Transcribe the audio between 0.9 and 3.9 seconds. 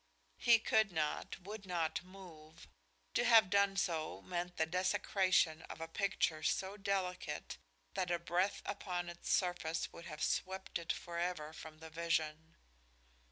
not, would not move. To have done